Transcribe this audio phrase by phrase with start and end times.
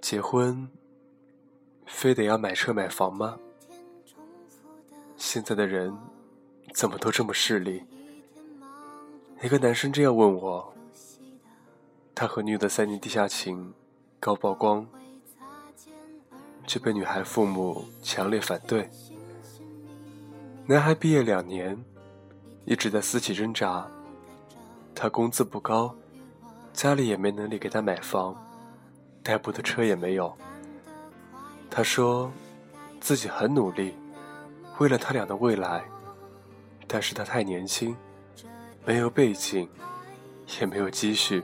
[0.00, 0.68] 结婚，
[1.86, 3.38] 非得要买车买房吗？
[5.16, 5.96] 现在的人
[6.74, 7.82] 怎么都这么势利？
[9.42, 10.73] 一个男生这样问我，
[12.14, 13.74] 他和女友的三年地下情
[14.20, 14.86] 告曝光，
[16.66, 18.88] 却被女孩父母强烈反对。
[20.66, 21.76] 男孩毕业两年，
[22.64, 23.86] 一直在私企挣扎，
[24.94, 25.94] 他工资不高，
[26.72, 28.34] 家里也没能力给他买房。
[29.22, 30.32] 代步的车也没有。
[31.70, 32.30] 他说，
[33.00, 33.94] 自己很努力，
[34.78, 35.82] 为了他俩的未来，
[36.86, 37.96] 但是他太年轻，
[38.84, 39.68] 没有背景，
[40.60, 41.42] 也没有积蓄，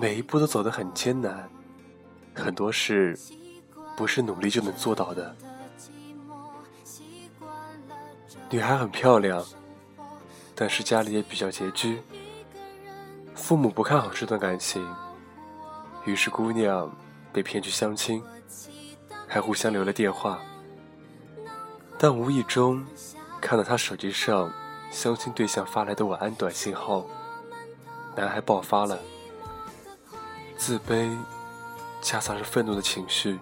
[0.00, 1.46] 每一步都走得很艰难，
[2.34, 3.18] 很多事
[3.94, 5.36] 不是努力就能做到的。
[8.48, 9.44] 女孩很漂亮，
[10.54, 12.00] 但是家里也比较拮据，
[13.34, 14.82] 父母不看好这段感情。
[16.06, 16.90] 于是，姑娘
[17.30, 18.24] 被骗去相亲，
[19.28, 20.40] 还互相留了电话。
[21.98, 22.82] 但无意中
[23.38, 24.50] 看到他手机上
[24.90, 27.10] 相亲对象发来的晚安短信后，
[28.16, 28.98] 男孩爆发了，
[30.60, 31.16] 自卑
[32.02, 33.38] 夹杂着愤怒的情绪，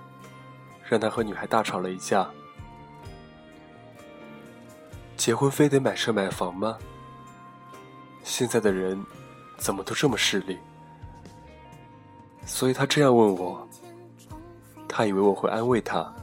[0.85, 2.31] 让他和女孩大吵了一架。
[5.17, 6.79] 结婚非得买车买房吗？
[8.23, 9.05] 现在的人
[9.57, 10.57] 怎么都这么势利？
[12.47, 13.69] 所以他这样问我，
[14.87, 16.15] 他以为我会安慰他，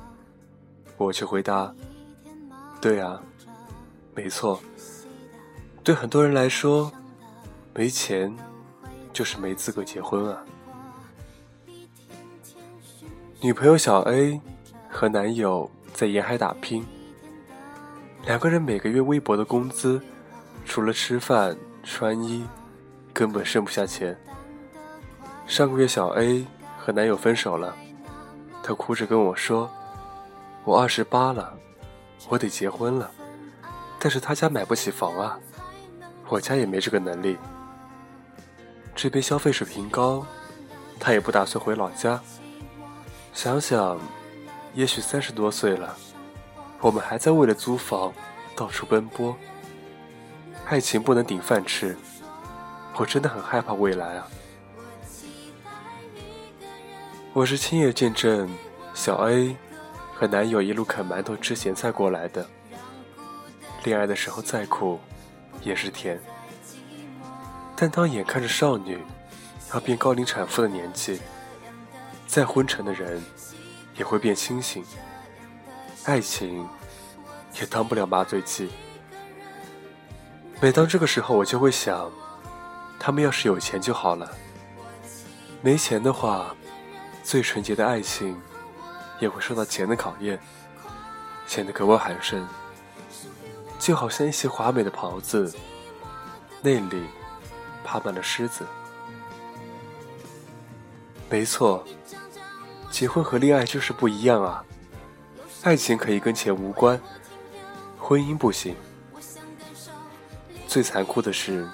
[0.95, 1.75] 我却回答
[2.79, 3.21] ：“对啊，
[4.15, 4.61] 没错。
[5.83, 6.89] 对很多人来说，
[7.73, 8.33] 没钱
[9.11, 10.41] 就是没资格结婚啊。”
[13.45, 14.41] 女朋友小 A
[14.89, 16.83] 和男友在沿海打拼，
[18.25, 20.01] 两个人每个月微薄的工资，
[20.65, 22.43] 除了吃饭穿衣，
[23.13, 24.17] 根本剩不下钱。
[25.45, 26.43] 上个月，小 A
[26.79, 27.75] 和男友分手了，
[28.63, 29.69] 她哭着跟我说
[30.65, 31.55] ：“我二十八了，
[32.27, 33.11] 我得结婚了，
[33.99, 35.37] 但是他家买不起房啊，
[36.29, 37.37] 我家也没这个能力。
[38.95, 40.25] 这边消费水平高，
[40.99, 42.19] 她也不打算回老家。
[43.35, 43.99] 想想，
[44.73, 45.93] 也许三十多岁了，
[46.79, 48.13] 我们还在为了租房
[48.55, 49.35] 到处奔波。
[50.65, 51.97] 爱情不能顶饭吃，
[52.95, 54.27] 我真的很害怕未来啊。”
[57.33, 58.49] 我是亲眼见证
[58.93, 59.53] 小 A
[60.13, 62.47] 和男友一路啃馒头吃咸菜过来的。
[63.83, 64.97] 恋爱的时候再苦，
[65.61, 66.17] 也是甜。
[67.75, 68.97] 但当眼看着少女
[69.73, 71.19] 要变高龄产妇的年纪，
[72.27, 73.23] 再昏沉的人
[73.97, 74.83] 也会变清醒。
[76.05, 76.67] 爱情
[77.59, 78.69] 也当不了麻醉剂。
[80.61, 82.11] 每当这个时候，我就会想，
[82.99, 84.29] 他们要是有钱就好了。
[85.61, 86.55] 没钱的话。
[87.27, 88.39] 最纯洁的爱情，
[89.19, 90.39] 也会受到钱的考验，
[91.47, 92.39] 显得格外寒碜。
[93.79, 95.51] 就好像一袭华美的袍子，
[96.61, 97.03] 内里
[97.83, 98.63] 爬满了虱子。
[101.29, 101.83] 没错，
[102.89, 104.63] 结婚和恋爱就是不一样啊！
[105.63, 106.99] 爱情可以跟钱无关，
[107.97, 108.75] 婚姻不行。
[110.67, 111.67] 最残酷的是，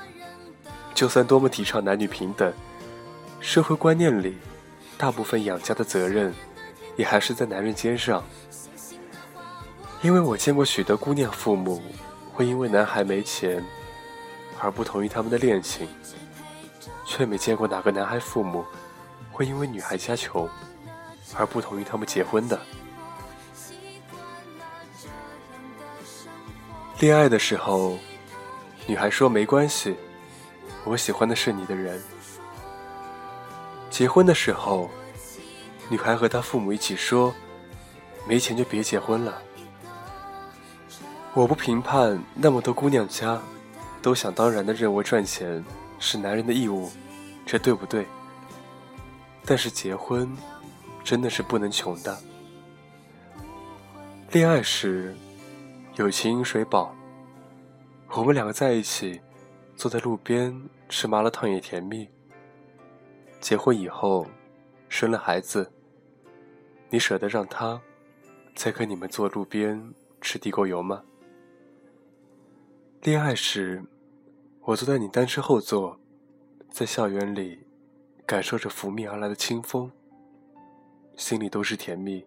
[0.94, 2.51] 就算多么提倡男女平等，
[3.40, 4.38] 社会观念里。
[4.97, 6.31] 大部分养家的责任，
[6.95, 8.23] 也还是在男人肩上。
[10.03, 11.81] 因为我见过许多姑娘父母，
[12.31, 13.63] 会因为男孩没钱
[14.59, 15.88] 而不同意他们的恋情，
[17.03, 18.63] 却没见过哪个男孩父母
[19.41, 20.47] 会因为女孩家穷
[21.35, 22.62] 而不同意他们结婚的。
[27.00, 27.97] 恋爱的时候，
[28.85, 29.96] 女孩说没关系，
[30.84, 31.99] 我喜欢的是你的人。
[33.90, 34.91] 结婚的时候，
[35.90, 37.34] 女孩和她父母一起说
[38.29, 39.41] ：“没钱就别结婚了。”
[41.34, 43.41] 我不评判那么多姑娘家
[44.03, 45.66] 都想当然的认为赚钱
[45.97, 46.91] 是男人的义务，
[47.44, 48.05] 这对不对？
[49.46, 50.32] 但是结婚
[51.03, 52.17] 真的是不能穷的。
[54.32, 55.16] 恋爱时
[55.96, 56.96] 有情饮水饱，
[58.09, 59.20] 我们两个在一起，
[59.76, 62.08] 坐在路边吃麻辣烫也甜蜜。
[63.40, 64.28] 结婚以后，
[64.88, 65.72] 生了孩子，
[66.90, 67.82] 你舍得让他
[68.55, 71.03] 再跟你们坐路边吃地沟油吗？
[73.02, 73.84] 恋爱时，
[74.61, 75.99] 我坐在你单车后座，
[76.70, 77.66] 在校园里
[78.31, 79.91] 感受着拂面而来的清风，
[81.17, 82.25] 心里都是甜蜜。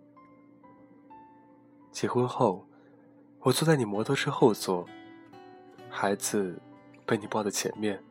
[1.90, 2.66] 结婚后，
[3.38, 4.86] 我坐在你摩托车后座，
[5.88, 6.60] 孩子
[7.06, 8.04] 被你抱在前面。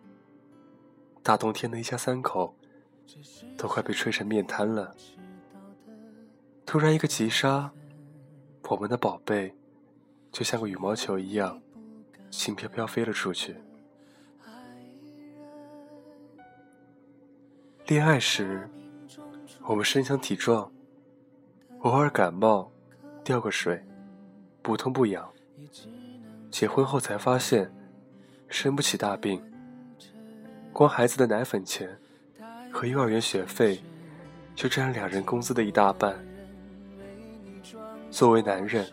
[1.21, 2.55] 大冬天的一家三口，
[3.55, 4.95] 都快被吹成面瘫了。
[6.65, 7.71] 突然一个急刹，
[8.69, 9.55] 我们的宝贝
[10.31, 11.61] 就像个羽毛球一样，
[12.31, 13.55] 轻飘飘飞了出去。
[17.85, 18.69] 恋爱时，
[19.65, 20.71] 我们身强体壮，
[21.81, 22.71] 偶尔感冒，
[23.25, 23.83] 掉个水，
[24.61, 25.29] 不痛不痒。
[26.49, 27.69] 结婚后才发现，
[28.47, 29.43] 生不起大病。
[30.71, 31.99] 光孩子的奶粉钱
[32.71, 33.83] 和幼儿园学费，
[34.55, 36.17] 就占两人工资的一大半。
[38.09, 38.87] 作为男人，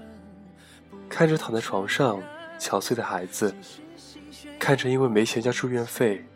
[1.08, 2.20] 看着躺在床上
[2.58, 3.54] 憔悴的孩子，
[4.58, 6.26] 看着因为没钱交住院费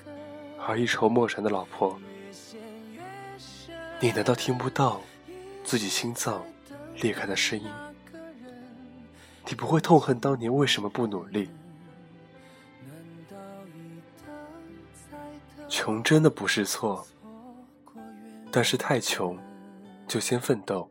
[0.65, 1.99] 而一筹莫展的老婆。
[4.05, 5.01] 你难道听不到
[5.65, 6.45] 自己心脏
[7.01, 7.67] 裂开的声音？
[9.47, 11.49] 你不会痛恨当年为什么不努力？
[15.71, 17.06] 穷真的不是错，
[18.53, 19.39] 但是太穷
[20.06, 20.91] 就先奋斗，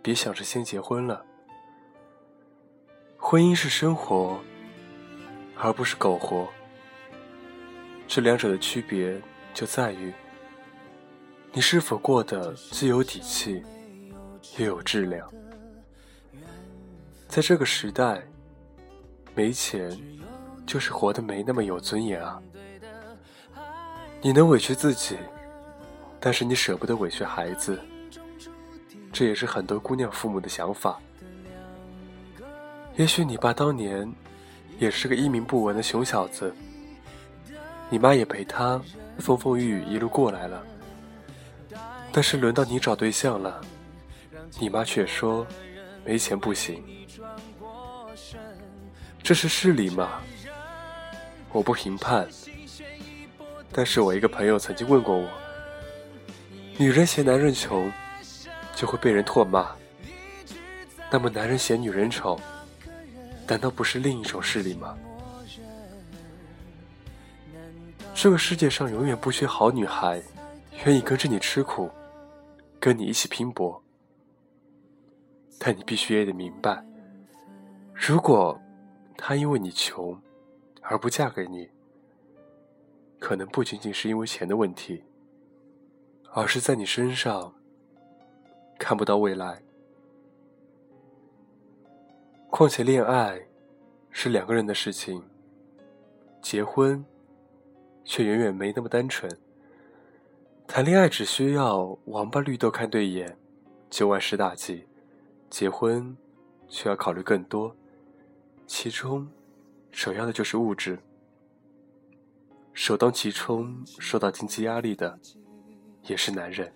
[0.00, 1.26] 别想着先结婚了。
[3.16, 4.38] 婚姻是生活，
[5.56, 6.46] 而不是苟活。
[8.06, 9.20] 这两者的区别
[9.52, 10.14] 就在于。
[11.52, 13.60] 你是否过得既有底气，
[14.56, 15.28] 又有质量？
[17.26, 18.22] 在这个时代，
[19.34, 19.98] 没钱
[20.64, 22.40] 就是活得没那么有尊严啊！
[24.22, 25.16] 你能委屈自己，
[26.20, 27.80] 但是你舍不得委屈孩子，
[29.12, 31.00] 这也是很多姑娘父母的想法。
[32.94, 34.12] 也许你爸当年
[34.78, 36.54] 也是个一名不闻的熊小子，
[37.88, 38.80] 你妈也陪他
[39.18, 40.64] 风风雨雨一路过来了。
[42.12, 43.60] 但是轮到你找对象了，
[44.58, 45.46] 你妈却说
[46.04, 46.82] 没钱不行，
[49.22, 50.20] 这是势利吗？
[51.52, 52.28] 我不评判，
[53.72, 55.28] 但是我一个朋友曾经问过我，
[56.76, 57.90] 女人嫌男人穷，
[58.74, 59.70] 就会被人唾骂，
[61.10, 62.40] 那么男人嫌女人丑，
[63.46, 64.96] 难道不是另一种势利吗？
[68.14, 70.20] 这个世界上永远不缺好女孩，
[70.84, 71.90] 愿意跟着你吃苦。
[72.80, 73.82] 跟你一起拼搏，
[75.58, 76.82] 但你必须也得明白，
[77.92, 78.58] 如果
[79.18, 80.18] 她因为你穷
[80.80, 81.68] 而不嫁给你，
[83.18, 85.04] 可能不仅仅是因为钱的问题，
[86.32, 87.54] 而是在你身上
[88.78, 89.62] 看不到未来。
[92.48, 93.46] 况且恋爱
[94.08, 95.22] 是两个人的事情，
[96.40, 97.04] 结婚
[98.04, 99.30] 却远远没那么单纯。
[100.72, 103.36] 谈恋爱只需要王八绿豆看对眼，
[103.90, 104.86] 就万事大吉；
[105.50, 106.16] 结婚
[106.68, 107.74] 却要考虑更多，
[108.68, 109.28] 其中
[109.90, 110.96] 首要的就是物质。
[112.72, 115.18] 首当其冲受到经济压力的
[116.04, 116.72] 也是男人。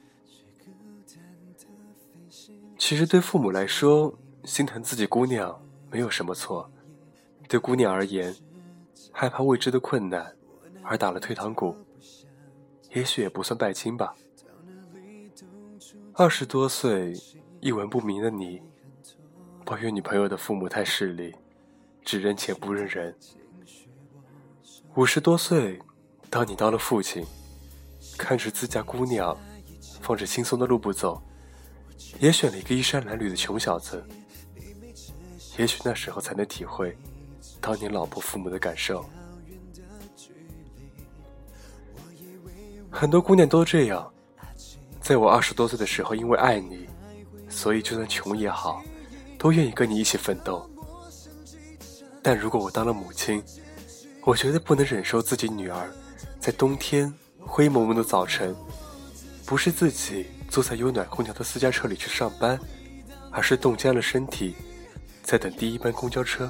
[2.76, 4.12] 其实对父母来说，
[4.42, 6.68] 心疼自己姑娘没有什么错；
[7.48, 8.34] 对姑娘而言，
[9.12, 10.34] 害怕未知的困难
[10.82, 11.76] 而打了退堂鼓。
[12.94, 14.14] 也许也不算拜金吧。
[16.14, 17.12] 二十多岁
[17.60, 18.62] 一文不名的你，
[19.64, 21.34] 抱怨女朋友的父母太势利，
[22.04, 23.14] 只认钱不认人。
[24.94, 25.80] 五十多岁，
[26.30, 27.26] 当你当了父亲，
[28.16, 29.36] 看着自家姑娘，
[30.00, 31.20] 放着轻松的路不走，
[32.20, 34.06] 也选了一个衣衫褴褛的穷小子。
[35.58, 36.96] 也许那时候才能体会，
[37.60, 39.04] 当年老婆父母的感受。
[42.96, 44.08] 很多姑娘都这样，
[45.00, 46.86] 在我二十多岁的时候，因为爱你，
[47.48, 48.84] 所以就算穷也好，
[49.36, 50.70] 都愿意跟你一起奋斗。
[52.22, 53.42] 但如果我当了母亲，
[54.24, 55.92] 我绝对不能忍受自己女儿
[56.38, 58.54] 在冬天灰蒙蒙的早晨，
[59.44, 62.56] 不是自己坐在有暖空调的私家车里去上班，
[63.32, 64.54] 而是冻僵了身体，
[65.20, 66.48] 在等第一班公交车。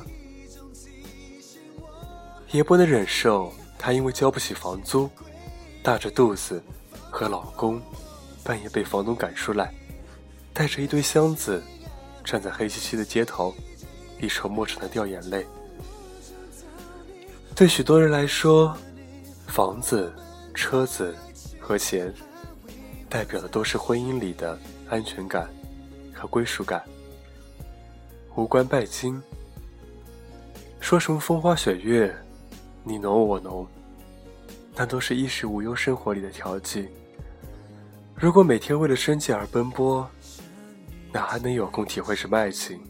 [2.50, 5.10] 也不能忍受她因为交不起房租。
[5.84, 6.62] 大着肚子，
[7.10, 7.78] 和老公
[8.42, 9.70] 半夜被房东赶出来，
[10.54, 11.62] 带着一堆箱子，
[12.24, 13.54] 站在黑漆漆的街头，
[14.18, 15.46] 一筹莫展的掉眼泪。
[17.54, 18.74] 对许多人来说，
[19.46, 20.10] 房子、
[20.54, 21.14] 车子
[21.60, 22.10] 和钱，
[23.10, 25.50] 代表的都是婚姻里的安全感
[26.14, 26.82] 和归属感，
[28.36, 29.22] 无关拜金。
[30.80, 32.16] 说什么风花雪月，
[32.82, 33.66] 你侬我侬。
[34.76, 36.88] 那都是衣食无忧生活里的调剂，
[38.16, 40.08] 如果每天为了生计而奔波，
[41.12, 42.80] 哪还能有空体会什么爱情？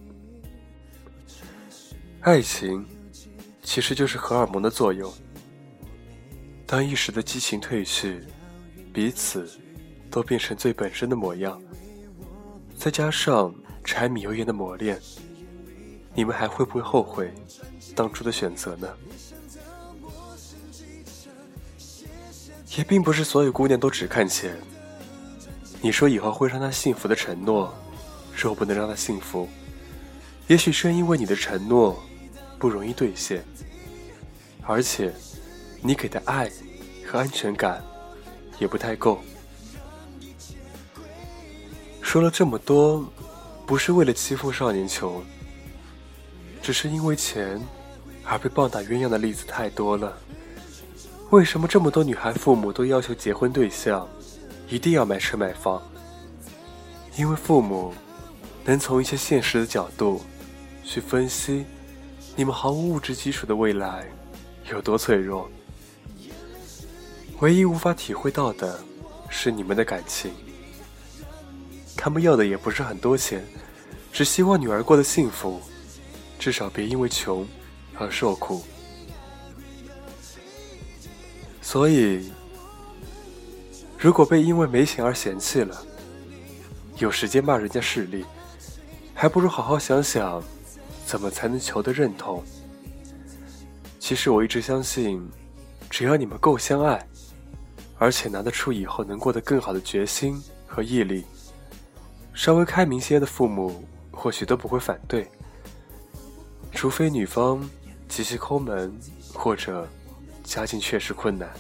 [2.21, 2.87] 爱情
[3.63, 5.13] 其实就是荷尔蒙的作用。
[6.67, 8.23] 当一时的激情褪去，
[8.93, 9.47] 彼此
[10.11, 11.61] 都变成最本身的模样，
[12.79, 14.99] 再加上柴米油盐的磨练，
[16.15, 17.31] 你们还会不会后悔
[17.95, 18.89] 当初的选择呢？
[22.77, 24.57] 也并不是所有姑娘都只看钱。
[25.81, 27.73] 你说以后会让她幸福的承诺，
[28.35, 29.49] 若不能让她幸福，
[30.47, 32.03] 也许是因为你的承诺
[32.59, 33.45] 不容易兑现，
[34.63, 35.13] 而且
[35.83, 36.51] 你给的爱
[37.07, 37.85] 和安全感
[38.59, 39.21] 也不太够。
[42.01, 43.05] 说了这么多，
[43.67, 45.23] 不是为了欺负少年穷，
[46.63, 47.61] 只是因为钱
[48.25, 50.17] 而被棒打鸳鸯的例子太多了。
[51.35, 54.09] 为什么这么多女孩父母都要求结婚对象
[54.69, 55.83] 一定要买车买房？
[57.17, 57.93] 因为父母
[58.65, 60.23] 能从一些现实的角度
[60.85, 61.67] 去分析
[62.37, 64.07] 你们毫无物质基础的未来
[64.71, 65.51] 有多脆弱。
[67.41, 68.79] 唯一无法体会到的
[69.29, 70.31] 是你们的感情。
[71.97, 73.45] 他们要的也不是很多钱，
[74.13, 75.61] 只希望女儿过得幸福，
[76.39, 77.45] 至少别因为穷
[77.99, 78.63] 而受苦。
[81.67, 82.31] 所以，
[83.99, 85.75] 如果被因为没钱而嫌弃了，
[86.99, 88.23] 有时间骂人家势利，
[89.15, 90.43] 还不如好好想想，
[91.07, 92.45] 怎么才能求得认同。
[93.99, 95.27] 其实我一直相信，
[95.89, 97.05] 只要你们够相爱，
[97.99, 101.25] 而且拿得出以后能过得更好的决心和毅力，
[102.35, 105.27] 稍微开明些的父母或许都不会反对。
[106.73, 107.67] 除非女方
[108.07, 108.95] 急需抠门，
[109.33, 109.89] 或者。
[110.45, 111.51] 家境确实困难，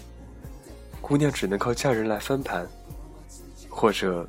[1.00, 2.68] 姑娘只能靠嫁人来翻盘，
[3.68, 4.28] 或者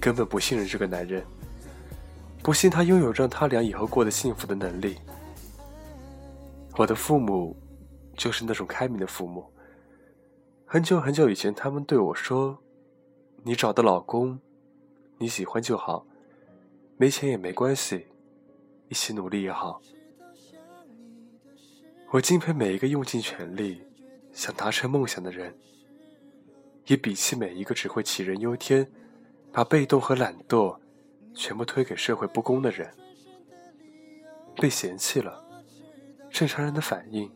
[0.00, 1.24] 根本不信任这个男人，
[2.42, 4.96] 不信他拥有让他俩以后过得幸福的能力。
[6.76, 7.54] 我的父母
[8.16, 9.44] 就是那种开明的父母。
[10.66, 12.58] 很久很久以前，他们对我说
[13.44, 14.40] ：“你找的老公，
[15.18, 16.06] 你喜欢就好，
[16.96, 18.06] 没钱也没关系，
[18.88, 19.82] 一起努力也好。”
[22.12, 23.80] 我敬佩每一个用尽全力
[24.34, 25.56] 想达成梦想的人，
[26.84, 28.86] 也鄙弃每一个只会杞人忧天、
[29.50, 30.76] 把被动和懒惰
[31.32, 32.92] 全部推给社会不公的人。
[34.56, 35.42] 被嫌弃了，
[36.30, 37.32] 正常人的反应，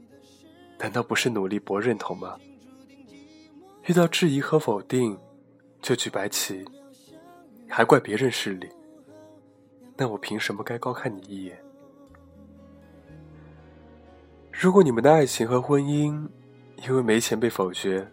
[0.79, 2.39] 难道不是努力博认同吗？
[3.87, 5.19] 遇到质疑和否定，
[5.81, 6.63] 就举白旗，
[7.67, 8.69] 还怪别人势利，
[9.97, 11.59] 那我凭什么该高看你一眼？
[14.59, 16.27] 如果你们的爱情和婚姻
[16.89, 18.11] 因为没钱被否决，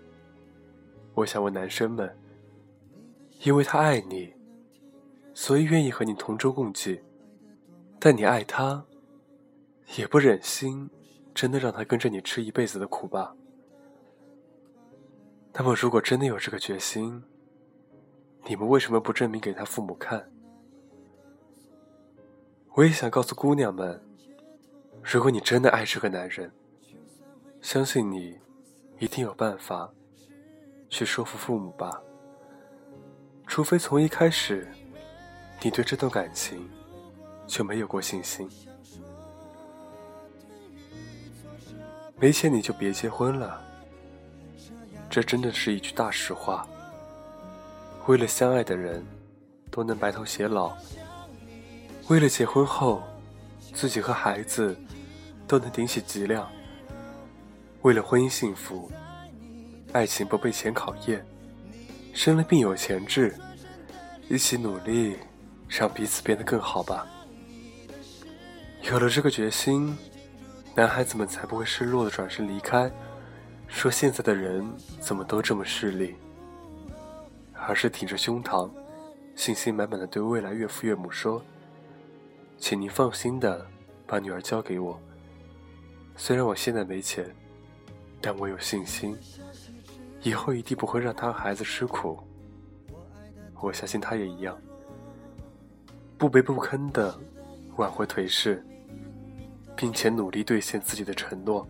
[1.13, 2.13] 我想问男生们：
[3.43, 4.33] 因为他爱你，
[5.33, 7.01] 所以愿意和你同舟共济，
[7.97, 8.83] 但你爱他，
[9.95, 10.89] 也不忍心
[11.33, 13.33] 真的让他跟着你吃一辈子的苦吧？
[15.53, 17.23] 那么，如果真的有这个决心，
[18.49, 20.29] 你们为什么不证明给他父母看？
[22.73, 24.03] 我也想告诉姑娘们。
[25.03, 26.51] 如果你真的爱这个男人，
[27.61, 28.39] 相信你
[28.99, 29.89] 一定有办法
[30.89, 32.01] 去说服父母吧。
[33.45, 34.67] 除非从一开始
[35.61, 36.67] 你对这段感情
[37.45, 38.49] 就没有过信心。
[42.15, 43.61] 没钱你就别结婚了，
[45.09, 46.65] 这真的是一句大实话。
[48.07, 49.05] 为了相爱的人
[49.69, 50.73] 都能白头偕老，
[52.07, 53.03] 为了结婚后
[53.73, 54.77] 自己和孩子。
[55.45, 56.49] 都能顶起脊梁。
[57.81, 58.89] 为了婚姻幸福，
[59.91, 61.23] 爱情不被钱考验，
[62.13, 63.35] 生了病有钱治，
[64.29, 65.17] 一起努力，
[65.67, 67.05] 让彼此变得更好吧。
[68.83, 69.95] 有了这个决心，
[70.73, 72.89] 男孩子们才不会失落的转身离开，
[73.67, 74.65] 说现在的人
[74.99, 76.15] 怎么都这么势利，
[77.53, 78.71] 而是挺着胸膛，
[79.35, 81.43] 信心满满的对未来岳父岳母说
[82.63, 83.67] ：“请您放心的
[84.07, 84.97] 把女儿交给我。”
[86.15, 87.29] 虽然我现在没钱，
[88.21, 89.17] 但我有信心，
[90.21, 92.17] 以后一定不会让他和孩子吃苦。
[93.59, 94.57] 我相信他也一样，
[96.17, 97.13] 不卑不吭的
[97.75, 98.65] 挽回颓势，
[99.75, 101.67] 并且努力兑现自己的承诺。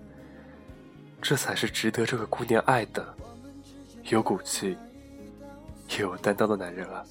[1.19, 3.17] 这才是值得这个姑娘爱的，
[4.11, 4.77] 有骨气、
[5.97, 7.03] 又有担当的男人啊！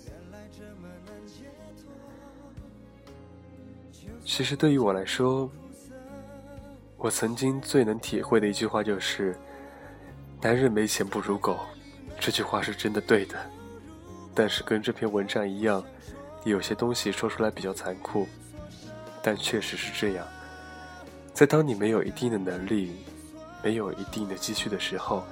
[4.24, 5.50] 其实对于我来说，
[6.96, 9.36] 我曾经最能体会的一句话就是
[10.40, 11.58] ：“男人没钱不如狗。”
[12.20, 13.36] 这句话是真的对的。
[14.34, 15.84] 但是跟这篇文章一样，
[16.44, 18.26] 有些东西说出来比较残酷，
[19.22, 20.26] 但确实是这样。
[21.34, 23.04] 在当你没有一定的能力、
[23.62, 25.24] 没有一定的积蓄的时候，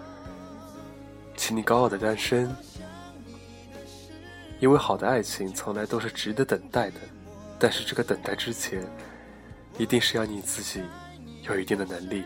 [1.37, 2.55] 请你高傲的单身，
[4.59, 7.01] 因为好的爱情从来都是值得等待的。
[7.61, 8.83] 但是这个等待之前，
[9.77, 10.83] 一定是要你自己
[11.43, 12.25] 有一定的能力。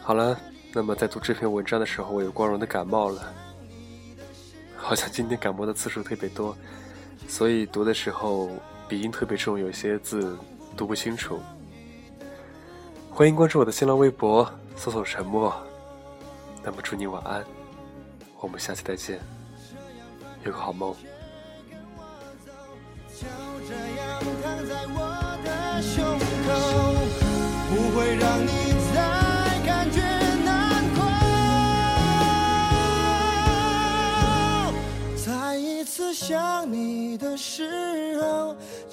[0.00, 0.40] 好了，
[0.72, 3.34] 那么在读这篇文章的时候，我有光荣的感冒了，
[4.76, 6.56] 好像今天感冒的次数特别多，
[7.26, 8.48] 所以读的时候
[8.88, 10.38] 鼻音特别重，有些字
[10.76, 11.40] 读不清楚。
[13.10, 15.52] 欢迎关注我的新浪微博，搜索“沉默”。
[16.62, 17.44] 那么祝你晚安，
[18.38, 19.18] 我们下期再见，
[20.44, 20.94] 有个好梦。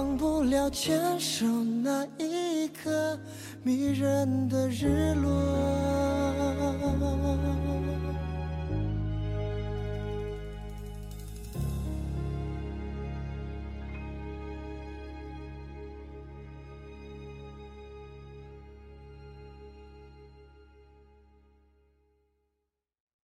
[0.00, 3.20] 忘不了牵手那一刻
[3.62, 5.30] 迷人的日落。